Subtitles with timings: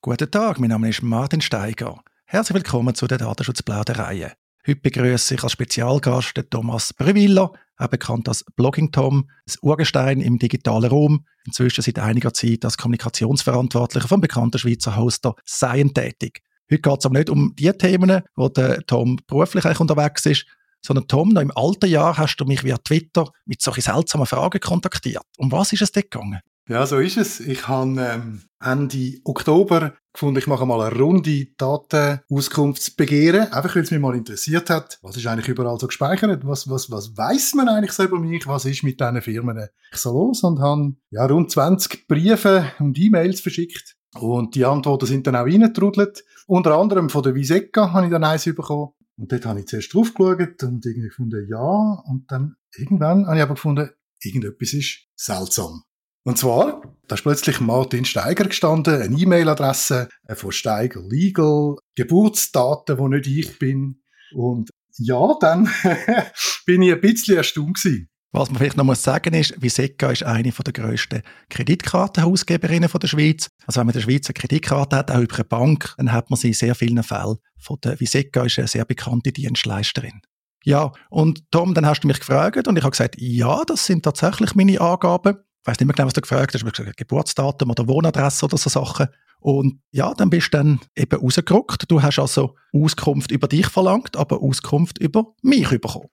[0.00, 2.00] Guten Tag, mein Name ist Martin Steiger.
[2.24, 4.32] Herzlich willkommen zu der Datenschutzplauderei.
[4.64, 10.20] Heute begrüße ich als Spezialgast den Thomas Breviller, auch bekannt als Blogging Tom, das Urgestein
[10.20, 16.42] im digitalen Raum, inzwischen seit einiger Zeit als Kommunikationsverantwortlicher vom bekannten Schweizer Hoster Seien tätig.
[16.70, 20.46] Heute geht es aber nicht um die Themen, wo der Tom beruflich eigentlich unterwegs ist,
[20.80, 24.60] sondern Tom, noch im alten Jahr hast du mich via Twitter mit solchen seltsamen Fragen
[24.60, 25.24] kontaktiert.
[25.38, 26.38] Um was ist es dort gegangen?
[26.68, 27.40] Ja, so ist es.
[27.40, 33.90] Ich habe ähm, Ende Oktober gefunden, ich mache mal eine Runde Datenauskunftsbegehren, einfach weil es
[33.90, 37.70] mich mal interessiert hat, was ist eigentlich überall so gespeichert, was, was, was weiß man
[37.70, 41.50] eigentlich so über mich, was ist mit diesen Firmen so los und habe ja, rund
[41.50, 46.22] 20 Briefe und E-Mails verschickt und die Antworten sind dann auch reingetrudelt.
[46.46, 48.90] Unter anderem von der Viseca habe ich dann eins bekommen.
[49.16, 52.02] Und dort habe ich zuerst drauf geschaut und irgendwie gefunden, ja.
[52.06, 53.90] Und dann irgendwann habe ich aber gefunden,
[54.22, 55.82] irgendetwas ist seltsam.
[56.28, 63.08] Und zwar, da ist plötzlich Martin Steiger gestanden, eine E-Mail-Adresse von Steiger Legal, Geburtsdaten, wo
[63.08, 64.02] nicht ich bin.
[64.34, 64.68] Und
[64.98, 65.70] ja, dann
[66.66, 68.10] bin ich ein bisschen erstaunt gewesen.
[68.32, 73.48] Was man vielleicht noch muss sagen ist, Viseca ist eine der grössten Kreditkartenhausgeberinnen der Schweiz.
[73.66, 76.28] Also wenn man in der Schweiz eine Kreditkarte hat, auch über eine Bank, dann hat
[76.28, 77.38] man sie in sehr vielen Fällen.
[77.58, 80.20] Von der Viseca ist eine sehr bekannte Dienstleisterin.
[80.64, 84.02] Ja, und Tom, dann hast du mich gefragt und ich habe gesagt, ja, das sind
[84.02, 87.70] tatsächlich meine Angaben ich weiß nicht mehr genau, was du gefragt hast, aber gesagt, Geburtsdatum
[87.70, 89.08] oder Wohnadresse oder so Sachen.
[89.40, 91.90] Und ja, dann bist du dann eben rausgerückt.
[91.90, 96.08] Du hast also Auskunft über dich verlangt, aber Auskunft über mich bekommen.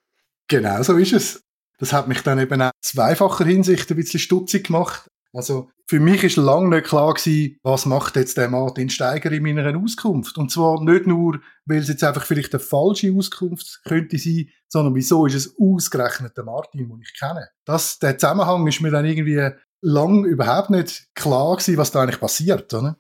[0.48, 1.42] Genau so ist es.
[1.78, 5.10] Das hat mich dann eben auch zweifacher Hinsicht ein bisschen stutzig gemacht.
[5.36, 9.44] Also für mich ist lange nicht klar gewesen, was macht jetzt der Martin Steiger in
[9.44, 10.38] meiner Auskunft.
[10.38, 14.96] Und zwar nicht nur, weil es jetzt einfach vielleicht eine falsche Auskunft könnte sein, sondern
[14.96, 17.50] wieso ist es ausgerechnet der Martin, den ich kenne.
[17.66, 19.50] Das, der Zusammenhang ist mir dann irgendwie
[19.82, 22.98] lang überhaupt nicht klar gewesen, was da eigentlich passiert, oder?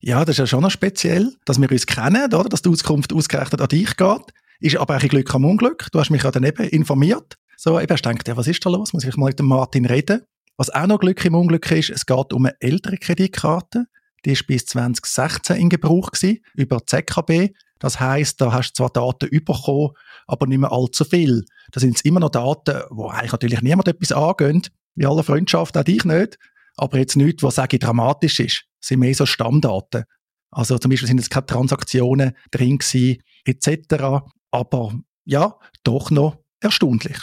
[0.00, 2.48] Ja, das ist ja schon noch speziell, dass wir uns kennen, oder?
[2.48, 4.32] Dass die Auskunft ausgerechnet an dich geht.
[4.60, 5.88] Ist aber ein Glück am Unglück.
[5.92, 7.36] Du hast mich ja dann eben informiert.
[7.56, 8.92] So, eben hast du gedacht, ja, was ist da los?
[8.92, 10.22] Muss ich mal mit dem Martin reden?
[10.58, 13.86] Was auch noch Glück im Unglück ist, es geht um eine ältere Kreditkarte.
[14.24, 17.54] Die ist bis 2016 in Gebrauch gewesen, über ZKB.
[17.78, 19.90] Das heißt, da hast du zwar Daten bekommen,
[20.26, 21.44] aber nicht mehr allzu viel.
[21.70, 24.62] Da sind es immer noch Daten, wo eigentlich natürlich niemand etwas angehen,
[24.96, 26.40] wie alle Freundschaft, auch dich nicht.
[26.76, 28.64] Aber jetzt nichts, was sage ich, dramatisch ist.
[28.80, 30.06] Das sind mehr so Stammdaten.
[30.50, 34.24] Also zum Beispiel sind jetzt keine Transaktionen drin gewesen, etc.
[34.50, 34.92] Aber
[35.24, 37.18] ja, doch noch erstaunlich.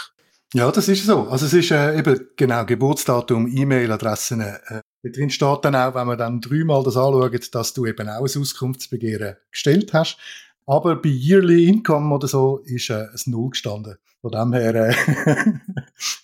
[0.55, 1.27] Ja, das ist so.
[1.27, 4.39] Also es ist äh, eben genau Geburtsdatum, E-Mail-Adressen.
[4.39, 8.21] Äh, drin steht dann auch, wenn man dann dreimal das anschaut, dass du eben auch
[8.21, 10.17] ein Auskunftsbegehren gestellt hast.
[10.65, 13.97] Aber bei Yearly Income oder so ist äh, ein Null gestanden.
[14.21, 14.95] Von dem her äh,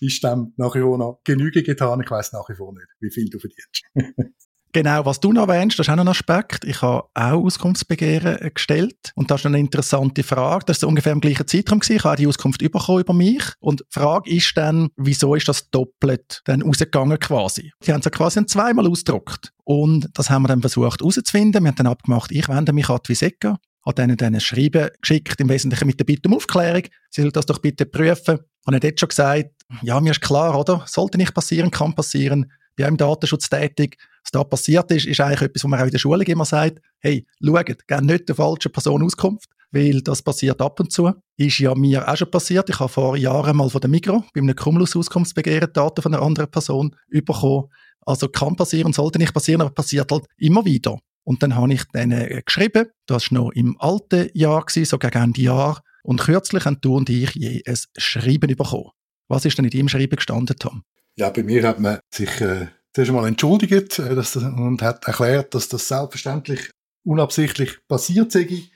[0.00, 2.00] ist dem nach wie vor noch Genüge getan.
[2.02, 3.82] Ich weiß nach wie vor nicht, wie viel du verdienst.
[4.74, 6.64] Genau, was du noch erwähnst, das ist auch noch ein Aspekt.
[6.64, 9.12] Ich habe auch Auskunftsbegehren gestellt.
[9.14, 10.64] Und das ist eine interessante Frage.
[10.64, 11.96] Das ist ungefähr im gleichen Zeitraum gewesen.
[11.96, 13.44] Ich habe die Auskunft bekommen über mich.
[13.60, 17.72] Und die Frage ist dann, wieso ist das doppelt dann rausgegangen quasi?
[17.84, 19.52] Die haben es ja quasi zweimal ausgedruckt.
[19.64, 21.62] Und das haben wir dann versucht herauszufinden.
[21.62, 24.90] Wir haben dann abgemacht, ich wende mich an die Viseca hat ihnen dann ein Schreiben
[25.00, 26.82] geschickt, im Wesentlichen mit der Bitte um Aufklärung.
[27.10, 28.38] Sie sollen das doch bitte prüfen.
[28.64, 29.50] Und er hat schon gesagt,
[29.82, 30.84] ja, mir ist klar, oder?
[30.86, 32.52] Sollte nicht passieren, kann passieren.
[32.80, 33.96] Auch im Datenschutz tätig
[34.32, 37.26] da passiert ist, ist eigentlich etwas, was man auch in der Schule immer sagt, hey,
[37.40, 41.12] schaut, gebt nicht der falschen Person Auskunft, weil das passiert ab und zu.
[41.36, 42.68] Ist ja mir auch schon passiert.
[42.68, 46.50] Ich habe vor Jahren mal von der Migro bei einem Cumulus-Auskunftsbegehren Daten von einer anderen
[46.50, 47.68] Person bekommen.
[48.04, 50.98] Also kann passieren, sollte nicht passieren, aber passiert halt immer wieder.
[51.24, 55.42] Und dann habe ich denen geschrieben, das war noch im alten Jahr, so gegen Ende
[55.42, 55.82] Jahr.
[56.02, 58.90] Und kürzlich haben du und ich je ein Schreiben bekommen.
[59.28, 60.82] Was ist denn in deinem Schreiben gestanden, Tom?
[61.16, 65.54] Ja, bei mir hat man sich äh, zuerst einmal entschuldigt äh, dass, und hat erklärt,
[65.54, 66.70] dass das selbstverständlich
[67.04, 68.70] unabsichtlich passiert sei.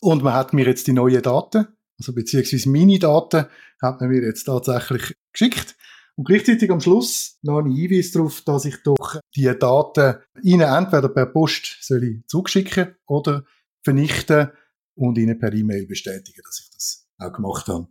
[0.00, 1.66] Und man hat mir jetzt die neuen Daten,
[1.98, 3.46] also beziehungsweise meine Daten,
[3.82, 5.76] hat man mir jetzt tatsächlich geschickt.
[6.16, 11.10] Und gleichzeitig am Schluss noch ein Hinweis darauf, dass ich doch die Daten Ihnen entweder
[11.10, 13.44] per Post soll zugeschicken oder
[13.82, 14.50] vernichten
[14.94, 17.88] und Ihnen per E-Mail bestätigen, dass ich das auch gemacht habe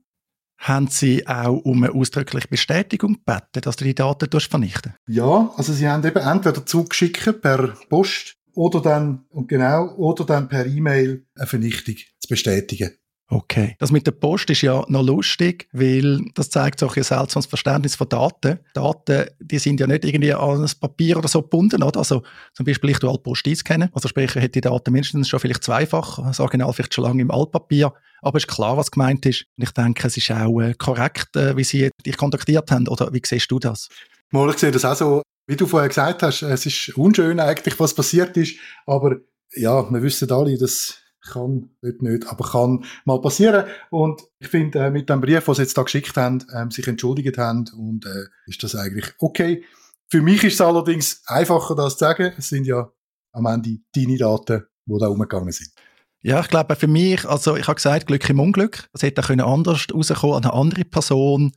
[0.57, 5.73] haben Sie auch um eine ausdrückliche Bestätigung gebeten, dass du die Daten vernichten Ja, also
[5.73, 11.25] Sie haben eben entweder zugeschickt per Post oder dann, und genau, oder dann per E-Mail
[11.35, 12.91] eine Vernichtung zu bestätigen.
[13.27, 13.75] Okay.
[13.79, 17.95] Das mit der Post ist ja noch lustig, weil das zeigt so ein seltsames Verständnis
[17.95, 18.59] von Daten.
[18.73, 21.99] Daten, die sind ja nicht irgendwie an ein Papier oder so gebunden, oder?
[21.99, 22.21] Also
[22.53, 23.89] zum Beispiel ich du Altpost kennen.
[23.93, 27.21] Also sprich, ich hätte die Daten mindestens schon vielleicht zweifach, das Original vielleicht schon lange
[27.21, 27.93] im Altpapier.
[28.21, 29.45] Aber es ist klar, was gemeint ist.
[29.57, 32.87] Und ich denke, es ist auch äh, korrekt, äh, wie sie dich kontaktiert haben.
[32.87, 33.89] Oder wie siehst du das?
[34.31, 37.79] Mal, ich sehe das auch so, wie du vorher gesagt hast, es ist unschön eigentlich,
[37.79, 39.17] was passiert ist, aber
[39.55, 43.65] ja, wir wissen alle, das kann nicht, nicht, aber kann mal passieren.
[43.89, 46.87] Und ich finde, äh, mit dem Brief, was sie jetzt da geschickt haben, ähm, sich
[46.87, 49.63] entschuldigt haben, und äh, ist das eigentlich okay.
[50.09, 52.33] Für mich ist es allerdings einfacher, das zu sagen.
[52.37, 52.91] Es sind ja
[53.31, 55.71] am Ende deine Daten, die da umgegangen sind.
[56.21, 58.89] Ja, ich glaube, für mich, also ich habe gesagt, Glück im Unglück.
[58.93, 61.51] Es hätte auch anders rauskommen an eine andere Person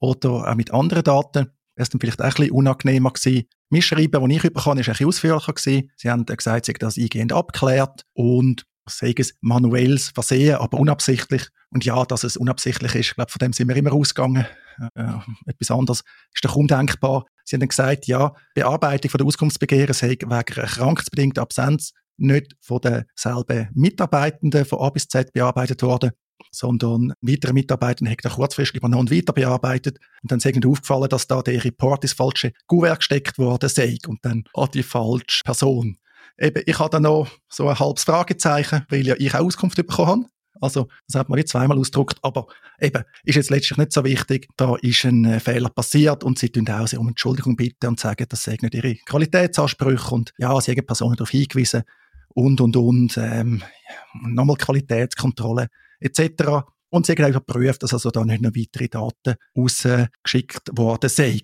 [0.00, 1.50] oder auch mit anderen Daten.
[1.76, 3.44] Es dann vielleicht auch ein bisschen unangenehmer gewesen.
[3.68, 5.90] Mein Schreiben, das ich bekommen habe, war ein bisschen ausführlicher gewesen.
[5.96, 11.48] Sie haben gesagt, sie haben das eingehend abgeklärt und sei es manuelles Versehen, aber unabsichtlich.
[11.70, 14.46] Und ja, dass es unabsichtlich ist, ich glaube, von dem sind wir immer ausgegangen.
[14.94, 15.12] Äh,
[15.46, 16.02] etwas anderes
[16.32, 17.24] ist doch undenkbar.
[17.44, 22.80] Sie haben dann gesagt, ja, Bearbeitung von der Auskunftsbegehren sei wegen krankheitsbedingter Absenz nicht von
[22.80, 26.12] denselben Mitarbeitenden von A bis Z bearbeitet worden,
[26.50, 29.98] sondern weitere Mitarbeiter haben kurzfristig übernommen und weiter bearbeitet.
[30.22, 33.96] Und dann ist irgendwie aufgefallen, dass da der Report ins falsche Kuvert gesteckt worden sei
[34.06, 35.96] und dann an die falsche Person.
[36.38, 40.08] Eben, ich habe dann noch so ein halbes Fragezeichen, weil ja ich auch Auskunft bekommen
[40.08, 40.24] habe.
[40.60, 42.46] Also, das hat man nicht zweimal ausgedruckt, aber
[42.80, 44.48] eben, ist jetzt letztlich nicht so wichtig.
[44.56, 48.26] Da ist ein äh, Fehler passiert und sie tun auch um Entschuldigung bitten und sagen,
[48.28, 51.82] das sei nicht ihre Qualitätsansprüche und ja, sie haben Personen darauf hingewiesen
[52.28, 53.62] und, und, und, ähm,
[54.14, 55.68] nochmal Qualitätskontrolle
[56.00, 56.64] etc.
[56.88, 61.40] Und sie haben auch überprüft, dass also da nicht noch weitere Daten rausgeschickt worden seien.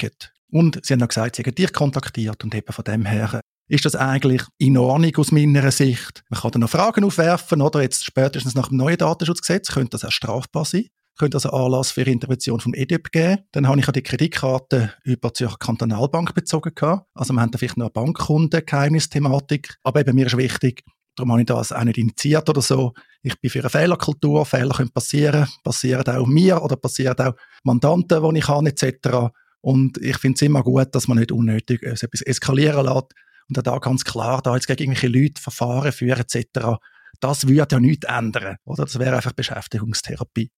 [0.50, 3.40] Und sie haben auch gesagt, sie haben dich kontaktiert und eben von dem her
[3.70, 6.24] ist das eigentlich in Ordnung aus meiner Sicht.
[6.28, 10.04] Man kann dann noch Fragen aufwerfen, oder jetzt spätestens nach dem neuen Datenschutzgesetz könnte das
[10.04, 10.86] auch strafbar sein
[11.20, 13.38] könnte also Anlass für Intervention vom EDIP geben.
[13.52, 16.72] Dann habe ich auch die Kreditkarte über die Zürcher Kantonalbank bezogen.
[16.74, 17.06] Gehabt.
[17.14, 19.76] Also wir haben da vielleicht noch eine Bankkundengeheimnisthematik.
[19.82, 20.82] Aber eben mir ist wichtig,
[21.16, 22.94] darum habe ich das auch nicht initiiert oder so.
[23.22, 24.46] Ich bin für eine Fehlerkultur.
[24.46, 25.46] Fehler können passieren.
[25.62, 27.34] Passieren auch mir oder passieren auch
[27.64, 29.30] Mandanten, die ich habe, etc.
[29.60, 33.12] Und ich finde es immer gut, dass man nicht unnötig etwas eskalieren lässt.
[33.50, 36.78] Und da ganz klar, da jetzt gegen irgendwelche Leute Verfahren führen, etc.
[37.20, 38.56] Das würde ja nichts ändern.
[38.64, 38.84] Oder?
[38.84, 40.50] Das wäre einfach Beschäftigungstherapie.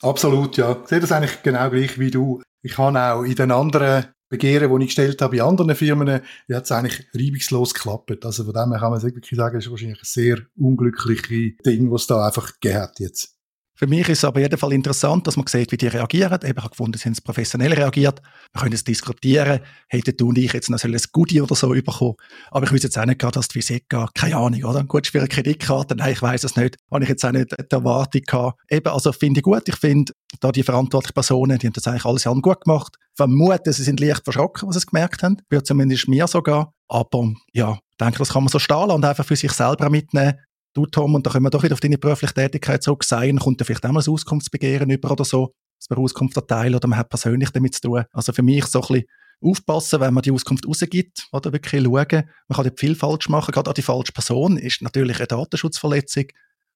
[0.00, 0.78] Absolut, ja.
[0.82, 2.42] Ich sehe das eigentlich genau gleich wie du.
[2.62, 6.64] Ich habe auch in den anderen Begehren, die ich gestellt habe, in anderen Firmen, hat
[6.64, 8.24] es eigentlich reibungslos geklappt.
[8.24, 11.90] Also von dem her kann man wirklich sagen, es ist wahrscheinlich ein sehr unglückliches Ding,
[11.90, 13.37] was da einfach gegeben hat jetzt.
[13.78, 16.40] Für mich ist es aber jeden Fall interessant, dass man sieht, wie die reagieren.
[16.42, 18.20] Eben, ich habe gefunden, sie haben professionell reagiert.
[18.52, 19.60] Wir können es diskutieren.
[19.86, 22.14] Hätten du und ich jetzt noch ein Goodie oder so bekommen.
[22.50, 24.82] Aber ich weiß jetzt auch nicht dass die Viseka, keine Ahnung, oder?
[24.82, 26.76] Gut, für eine Kreditkarte, nein, ich weiß es nicht.
[26.90, 28.58] Habe ich jetzt auch nicht die Erwartung gehabt.
[28.68, 29.68] Eben, also finde ich gut.
[29.68, 32.96] Ich finde, da die verantwortlichen Personen, die haben das eigentlich alles gut gemacht.
[33.14, 35.36] Vermute, sie sind leicht verschrocken, was sie gemerkt haben.
[35.50, 36.74] Wird zumindest mir sogar.
[36.88, 40.34] Aber, ja, ich denke, das kann man so stehen und einfach für sich selber mitnehmen
[40.78, 43.60] du Tom, und da können wir doch wieder auf deine berufliche Tätigkeit zurück sein, kommt
[43.60, 46.98] da vielleicht auch mal ein Auskunftsbegehren über oder so, dass man Auskunft erteilen oder man
[46.98, 48.04] hat persönlich damit zu tun.
[48.12, 49.04] Also für mich so ein bisschen
[49.40, 52.06] aufpassen, wenn man die Auskunft rausgibt, oder wirklich schauen.
[52.48, 56.24] Man kann dort viel falsch machen, gerade auch die falsche Person ist natürlich eine Datenschutzverletzung,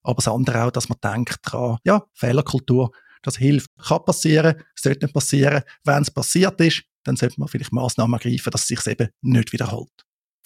[0.02, 2.90] aber das andere auch, dass man denkt dran, ja, Fehlerkultur,
[3.22, 3.70] das hilft.
[3.86, 5.62] Kann passieren, sollte nicht passieren.
[5.84, 9.52] Wenn es passiert ist, dann sollte man vielleicht Maßnahmen ergreifen, dass es sich eben nicht
[9.52, 9.92] wiederholt.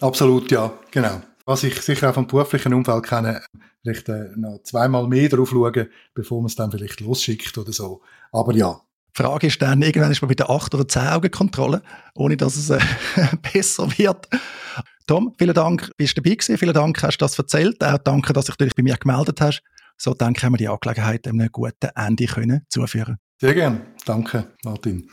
[0.00, 3.40] Absolut, ja, genau was ich sicher auch vom beruflichen Umfeld kenne,
[3.82, 8.02] vielleicht äh, noch zweimal mehr darauf schauen, bevor man es dann vielleicht losschickt oder so.
[8.32, 8.80] Aber ja.
[9.16, 11.82] Die Frage ist dann, irgendwann ist man bei der 8 oder 10 Augenkontrolle,
[12.14, 12.80] ohne dass es äh,
[13.52, 14.28] besser wird.
[15.06, 16.58] Tom, vielen Dank, bist du dabei gewesen.
[16.58, 17.82] Vielen Dank, hast du das erzählt.
[17.82, 19.62] Auch danke, dass du dich bei mir gemeldet hast.
[19.96, 23.18] So denke ich, haben wir die Angelegenheit einem guten Ende können zuführen.
[23.40, 23.86] Sehr gern.
[24.04, 25.08] Danke, Martin.